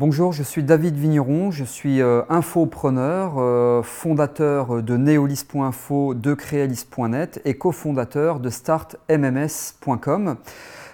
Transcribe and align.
Bonjour, 0.00 0.32
je 0.32 0.42
suis 0.42 0.62
David 0.62 0.96
Vigneron, 0.96 1.50
je 1.50 1.62
suis 1.62 2.00
euh, 2.00 2.22
infopreneur, 2.30 3.34
euh, 3.36 3.82
fondateur 3.82 4.82
de 4.82 4.96
neolis.info, 4.96 6.14
de 6.14 6.32
créalis.net 6.32 7.42
et 7.44 7.58
cofondateur 7.58 8.40
de 8.40 8.48
startmms.com. 8.48 10.36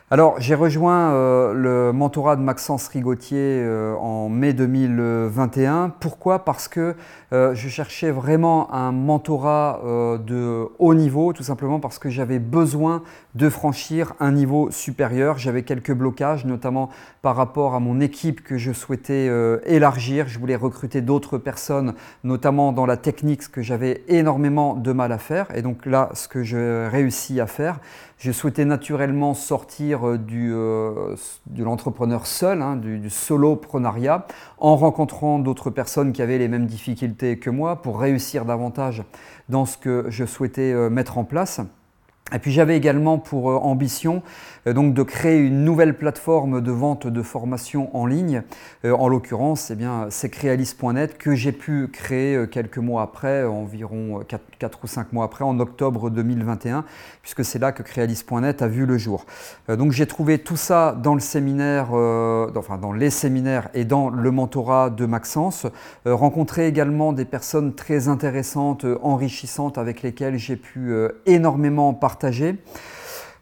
Alors, 0.09 0.37
j'ai 0.39 0.55
rejoint 0.55 1.11
euh, 1.11 1.53
le 1.53 1.93
mentorat 1.93 2.37
de 2.37 2.41
Maxence 2.41 2.87
Rigotier 2.87 3.41
euh, 3.41 3.97
en 3.97 4.29
mai 4.29 4.53
2021. 4.53 5.89
Pourquoi? 5.99 6.45
Parce 6.45 6.69
que 6.69 6.95
euh, 7.33 7.57
je 7.57 7.69
cherchais 7.69 8.13
vraiment 8.13 8.73
un 8.73 8.93
mentorat 8.93 9.81
de 10.25 10.69
haut 10.79 10.95
niveau, 10.95 11.33
tout 11.33 11.43
simplement 11.43 11.81
parce 11.81 11.99
que 11.99 12.09
j'avais 12.09 12.39
besoin 12.39 13.03
de 13.35 13.49
franchir 13.49 14.13
un 14.21 14.31
niveau 14.31 14.71
supérieur. 14.71 15.39
J'avais 15.39 15.65
quelques 15.65 15.93
blocages, 15.93 16.45
notamment 16.45 16.89
par 17.21 17.35
rapport 17.35 17.75
à 17.75 17.81
mon 17.81 18.01
équipe 18.01 18.45
que 18.45 18.59
je 18.59 18.71
souhaitais 18.71 19.29
élargir. 19.67 20.29
Je 20.29 20.39
voulais 20.39 20.55
recruter 20.55 21.01
d'autres 21.01 21.37
personnes, 21.37 21.95
notamment 22.23 22.71
dans 22.71 22.87
la 22.87 22.97
technique, 22.97 23.43
ce 23.43 23.49
que 23.49 23.61
j'avais 23.63 24.05
énormément 24.07 24.75
de 24.75 24.93
mal 24.93 25.11
à 25.11 25.19
faire. 25.19 25.49
Et 25.57 25.63
donc 25.63 25.85
là, 25.85 26.11
ce 26.15 26.29
que 26.29 26.45
je 26.45 26.89
réussis 26.89 27.41
à 27.41 27.49
faire, 27.49 27.81
je 28.19 28.33
souhaitais 28.33 28.65
naturellement 28.65 29.35
sortir 29.35 29.96
euh, 30.05 30.19
du, 30.19 30.53
euh, 30.53 31.17
de 31.47 31.65
l'entrepreneur 31.65 32.27
seul, 32.27 32.63
hein, 32.63 32.77
du, 32.77 33.11
soloprenariat, 33.11 34.27
en 34.59 34.77
rencontrant 34.77 35.39
d'autres 35.39 35.71
personnes 35.71 36.13
qui 36.13 36.23
avaient 36.23 36.39
les 36.39 36.49
mêmes 36.49 36.67
difficultés 36.67 37.39
que 37.39 37.51
moi 37.51 37.83
pour 37.83 38.01
réussir 38.01 38.45
davantage 38.45 39.03
dans 39.49 39.65
ce 39.65 39.79
que 39.79 40.07
je 40.09 40.25
souhaitais 40.25 40.73
euh, 40.73 40.91
mettre 40.91 41.19
en 41.19 41.25
place. 41.25 41.61
Et 42.35 42.41
puis 42.41 42.51
j'avais 42.51 42.77
également 42.77 43.19
pour 43.19 43.53
euh, 43.53 43.55
ambition 43.55 44.21
euh, 44.67 44.73
donc 44.73 44.95
de 44.95 45.05
créer 45.05 45.39
une 45.39 45.63
nouvelle 45.63 45.97
plateforme 45.97 46.61
de 46.61 46.73
vente 46.73 47.07
de 47.07 47.23
formation 47.23 47.97
en 47.97 48.05
ligne. 48.05 48.43
Euh, 48.85 48.91
en 48.91 49.07
l'occurrence, 49.07 49.71
eh 49.71 49.77
c'est 50.11 50.29
Crealis.net 50.29 51.19
que 51.19 51.37
j'ai 51.37 51.53
pu 51.53 51.87
créer 51.87 52.49
quelques 52.51 52.79
mois 52.79 53.03
après, 53.03 53.45
environ 53.45 54.25
4, 54.59 54.79
ou 54.83 54.87
5 54.89 55.13
mois 55.13 55.25
après, 55.25 55.45
en 55.45 55.61
octobre 55.61 56.11
2021, 56.11 56.85
puisque 57.23 57.45
c'est 57.45 57.61
là 57.61 57.71
que 57.71 57.85
Crealis.net 57.85 58.61
a 58.61 58.67
vu 58.67 58.87
le 58.87 58.99
jour. 58.99 59.25
donc 59.69 59.93
j'ai 59.93 60.07
trouvé 60.07 60.39
tout 60.39 60.57
ça 60.57 60.97
dans 61.01 61.15
le 61.15 61.21
séminaire, 61.21 61.93
enfin 61.93 62.79
dans 62.79 62.93
les 62.93 63.11
séminaires 63.11 63.69
et 63.75 63.85
dans 63.85 64.11
le 64.11 64.31
mentorat 64.31 64.91
de 64.91 65.07
Maxence. 65.07 65.67
rencontré 66.05 66.67
également 66.67 67.13
des 67.13 67.25
personnes 67.25 67.75
très 67.75 68.09
intéressantes, 68.09 68.85
enrichissantes, 69.03 69.79
avec 69.79 70.03
lesquelles 70.03 70.39
j'ai 70.39 70.57
pu 70.57 70.93
énormément 71.27 71.95
partager 71.95 72.16
partager 72.17 72.57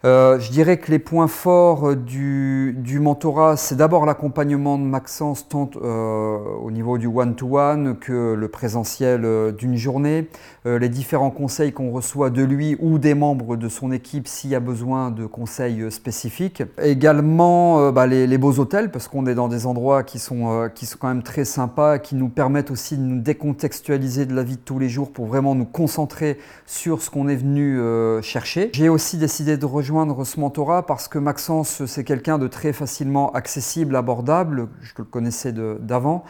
euh, 0.05 0.39
je 0.39 0.51
dirais 0.51 0.77
que 0.77 0.91
les 0.91 0.99
points 0.99 1.29
forts 1.29 1.97
du, 1.97 2.75
mentorat, 3.01 3.57
c'est 3.57 3.77
d'abord 3.77 4.05
l'accompagnement 4.05 4.77
de 4.77 4.83
Maxence, 4.83 5.49
tant 5.49 5.71
euh, 5.77 6.37
au 6.63 6.71
niveau 6.71 6.99
du 6.99 7.07
one-to-one 7.07 7.97
que 7.97 8.35
le 8.35 8.49
présentiel 8.49 9.23
euh, 9.25 9.51
d'une 9.51 9.77
journée, 9.77 10.29
les 10.67 10.89
différents 10.89 11.31
conseils 11.31 11.73
qu'on 11.73 11.91
reçoit 11.91 12.31
de 12.31 12.43
lui 12.43 12.75
ou 12.81 12.99
des 12.99 13.13
membres 13.13 13.57
de 13.57 13.69
son 13.69 13.93
équipe 13.93 14.27
s'il 14.27 14.49
y 14.49 14.55
a 14.55 14.61
besoin 14.61 15.11
de 15.11 15.27
conseils 15.27 15.91
spécifiques. 15.93 16.63
Également 16.83 17.93
bah, 17.93 18.07
les, 18.07 18.39
beaux 18.39 18.59
hôtels, 18.59 18.91
parce 18.91 19.07
qu'on 19.07 19.27
est 19.27 19.35
dans 19.35 19.49
des 19.49 19.67
endroits 19.67 20.05
qui 20.05 20.19
sont, 20.19 20.71
qui 20.75 20.87
sont 20.87 20.97
quand 20.99 21.09
même 21.09 21.23
très 21.23 21.45
sympas, 21.45 21.99
qui 21.99 22.15
nous 22.15 22.31
permettent 22.31 22.71
aussi 22.71 22.97
de 22.97 23.03
nous 23.03 23.21
décontextualiser 23.21 24.25
de 24.25 24.35
la 24.35 24.43
vie 24.43 24.57
de 24.57 24.63
tous 24.63 24.79
les 24.79 24.89
jours 24.89 25.13
pour 25.13 25.27
vraiment 25.27 25.55
nous 25.55 25.67
concentrer 25.67 26.39
sur 26.65 27.03
ce 27.03 27.11
qu'on 27.11 27.29
est 27.29 27.37
venu 27.37 27.79
chercher. 28.23 28.71
J'ai 28.73 28.89
aussi 28.89 29.19
décidé 29.19 29.59
de 29.59 29.67
rejoindre 29.67 29.94
ce 30.25 30.41
mentorat 30.41 30.87
parce 30.87 31.09
que 31.09 31.19
Maxence, 31.19 31.85
c'est 31.87 32.05
quelqu'un 32.05 32.39
de 32.39 32.49
très 32.49 32.73
facilement 32.73 33.33
accessible, 33.33 33.97
abordable, 33.97 34.69
je 34.83 34.93
le 34.99 35.05
connaissais 35.05 35.53
d'avant, 35.53 36.25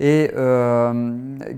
et 0.00 0.30
euh, 0.36 1.12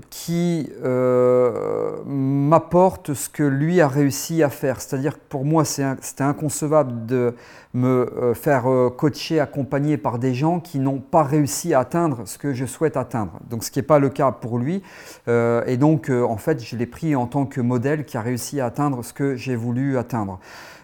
qui 0.09 0.69
euh, 0.83 1.97
m'apporte 2.05 3.13
ce 3.13 3.29
que 3.29 3.43
lui 3.43 3.79
a 3.81 3.87
réussi 3.87 4.41
à 4.41 4.49
faire. 4.49 4.81
C'est-à-dire 4.81 5.15
que 5.15 5.23
pour 5.29 5.45
moi, 5.45 5.63
c'était 5.65 6.23
inconcevable 6.23 7.05
de 7.05 7.35
me 7.73 8.11
euh, 8.17 8.33
faire 8.33 8.65
coacher, 8.97 9.39
accompagner 9.39 9.97
par 9.97 10.17
des 10.17 10.33
gens 10.33 10.59
qui 10.59 10.79
n'ont 10.79 10.99
pas 10.99 11.23
réussi 11.23 11.73
à 11.73 11.79
atteindre 11.79 12.23
ce 12.25 12.37
que 12.37 12.53
je 12.53 12.65
souhaite 12.65 12.97
atteindre. 12.97 13.39
Donc 13.49 13.63
ce 13.63 13.71
qui 13.71 13.79
n'est 13.79 13.83
pas 13.83 13.99
le 13.99 14.09
cas 14.09 14.31
pour 14.31 14.57
lui. 14.57 14.81
et 15.27 15.77
donc, 15.77 16.09
en 16.09 16.37
fait, 16.37 16.63
je 16.63 16.75
l'ai 16.75 16.85
pris 16.85 17.15
en 17.15 17.27
tant 17.27 17.45
que 17.45 17.61
modèle 17.61 18.05
qui 18.05 18.17
a 18.17 18.21
réussi 18.21 18.59
à 18.59 18.65
atteindre 18.65 19.03
ce 19.03 19.13
que 19.13 19.35
j'ai 19.35 19.55
voulu 19.55 19.97
atteindre. 19.97 20.39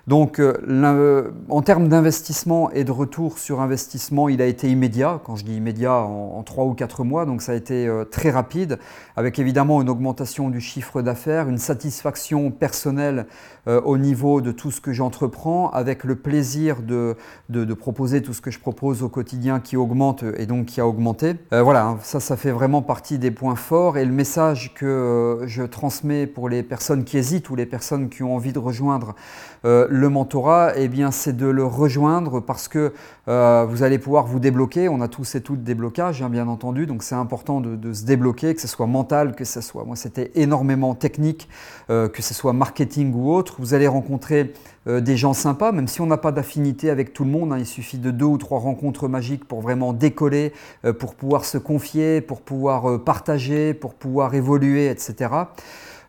Donc, 0.07 0.39
euh, 0.39 1.31
en 1.49 1.61
termes 1.61 1.89
d'investissement 1.89 2.71
et 2.71 2.85
de 2.85 2.91
retour 2.91 3.37
sur 3.37 3.59
investissement, 3.59 4.29
il 4.29 4.41
a 4.41 4.45
été 4.45 4.69
immédiat. 4.69 5.19
Quand 5.25 5.35
je 5.35 5.43
dis 5.43 5.57
immédiat, 5.57 5.95
en, 5.95 6.41
trois 6.43 6.63
ou 6.63 6.73
quatre 6.73 7.03
mois, 7.03 7.25
donc 7.25 7.41
ça 7.41 7.51
a 7.51 7.55
été 7.55 7.87
euh, 7.87 8.05
très 8.05 8.29
rapide, 8.29 8.79
avec 9.17 9.37
évidemment 9.37 9.81
une 9.81 9.89
augmentation 9.89 10.49
du 10.49 10.61
chiffre 10.61 11.01
d'affaires, 11.01 11.49
une 11.49 11.57
satisfaction 11.57 12.51
personnelle 12.51 13.25
euh, 13.67 13.81
au 13.81 13.97
niveau 13.97 14.39
de 14.39 14.53
tout 14.53 14.71
ce 14.71 14.79
que 14.79 14.93
j'entreprends, 14.93 15.71
avec 15.71 16.05
le 16.05 16.15
plaisir 16.15 16.77
de, 16.81 17.17
proposer 17.73 18.21
tout 18.21 18.31
ce 18.31 18.39
que 18.39 18.49
je 18.49 18.59
propose 18.59 19.03
au 19.03 19.09
quotidien 19.09 19.59
qui 19.59 19.75
augmente 19.75 20.23
et 20.37 20.45
donc 20.45 20.67
qui 20.67 20.79
a 20.79 20.87
augmenté. 20.87 21.35
voilà, 21.51 21.85
hein, 21.85 21.97
ça, 22.01 22.21
ça 22.21 22.37
fait 22.37 22.51
vraiment 22.51 22.81
partie 22.81 23.19
des 23.19 23.31
points 23.31 23.57
forts 23.57 23.97
et 23.97 24.05
le 24.05 24.13
message 24.13 24.73
que 24.73 25.41
je 25.45 25.63
transmets 25.63 26.27
pour 26.27 26.47
les 26.47 26.63
personnes 26.63 27.03
qui 27.03 27.17
hésitent 27.17 27.49
ou 27.49 27.55
les 27.55 27.65
personnes 27.65 28.07
qui 28.07 28.23
ont 28.23 28.35
envie 28.35 28.53
de 28.53 28.59
rejoindre 28.59 29.13
le 29.63 29.96
mentorat, 30.05 30.73
eh 30.77 30.89
c'est 31.11 31.35
de 31.35 31.47
le 31.47 31.65
rejoindre 31.65 32.39
parce 32.39 32.67
que 32.67 32.93
euh, 33.27 33.65
vous 33.67 33.83
allez 33.83 33.97
pouvoir 33.97 34.25
vous 34.27 34.39
débloquer. 34.39 34.87
On 34.89 35.01
a 35.01 35.07
tous 35.07 35.35
et 35.35 35.41
toutes 35.41 35.63
des 35.63 35.75
blocages, 35.75 36.21
hein, 36.21 36.29
bien 36.29 36.47
entendu, 36.47 36.85
donc 36.85 37.03
c'est 37.03 37.15
important 37.15 37.59
de, 37.59 37.93
se 37.93 38.05
débloquer, 38.05 38.53
que 38.53 38.61
ce 38.61 38.67
soit 38.67 38.87
mental, 38.87 39.35
que 39.35 39.43
ce 39.43 39.61
soit, 39.61 39.83
moi 39.83 39.95
c'était 39.95 40.31
énormément 40.35 40.93
technique, 40.93 41.49
euh, 41.89 42.07
que 42.07 42.21
ce 42.21 42.33
soit 42.33 42.53
marketing 42.53 43.13
ou 43.13 43.33
autre. 43.33 43.55
Vous 43.59 43.73
allez 43.73 43.87
rencontrer 43.87 44.53
euh, 44.87 45.01
des 45.01 45.17
gens 45.17 45.33
sympas, 45.33 45.71
même 45.71 45.87
si 45.87 46.01
on 46.01 46.05
n'a 46.05 46.17
pas 46.17 46.31
d'affinité 46.31 46.89
avec 46.89 47.13
tout 47.13 47.25
le 47.25 47.31
monde. 47.31 47.51
Hein. 47.51 47.57
il 47.59 47.65
suffit 47.65 47.97
de 47.97 48.11
deux 48.11 48.25
ou 48.25 48.37
trois 48.37 48.59
rencontres 48.59 49.07
magiques 49.07 49.45
pour 49.45 49.61
vraiment 49.61 49.93
décoller, 49.93 50.53
pour 50.99 51.15
pouvoir 51.15 51.43
se 51.45 51.57
confier, 51.57 52.21
pour 52.21 52.41
pouvoir 52.41 53.03
partager, 53.03 53.73
pour 53.73 53.93
pouvoir 53.93 54.35
évoluer, 54.35 54.89
etc. 54.89 55.29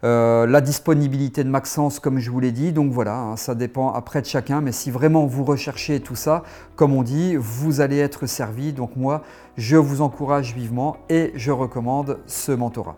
Euh, 0.04 0.47
la 0.47 0.60
disponibilité 0.60 1.42
de 1.42 1.48
Maxence, 1.48 1.98
comme 1.98 2.19
je 2.19 2.31
vous 2.31 2.41
l'ai 2.41 2.53
dit. 2.53 2.72
Donc 2.72 2.92
voilà, 2.92 3.16
hein, 3.16 3.36
ça 3.36 3.54
dépend 3.54 3.92
après 3.92 4.20
de 4.20 4.26
chacun. 4.26 4.60
Mais 4.60 4.72
si 4.72 4.91
vraiment 4.91 5.26
vous 5.26 5.44
recherchez 5.44 6.00
tout 6.00 6.16
ça, 6.16 6.42
comme 6.76 6.94
on 6.94 7.03
dit, 7.03 7.34
vous 7.36 7.81
allez 7.81 7.98
être 7.98 8.26
servi. 8.26 8.72
Donc 8.72 8.94
moi, 8.94 9.22
je 9.56 9.76
vous 9.76 10.00
encourage 10.00 10.54
vivement 10.54 10.98
et 11.09 11.32
je 11.34 11.50
recommande 11.50 12.19
ce 12.26 12.53
mentorat. 12.53 12.97